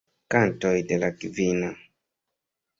Kontoj 0.35 0.71
de 0.93 0.99
la 1.05 1.11
Kvina. 1.19 1.71